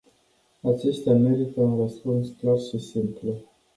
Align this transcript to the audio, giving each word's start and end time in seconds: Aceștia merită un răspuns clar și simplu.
Aceștia 0.61 1.13
merită 1.13 1.61
un 1.61 1.79
răspuns 1.81 2.27
clar 2.39 2.59
și 2.59 2.79
simplu. 2.79 3.33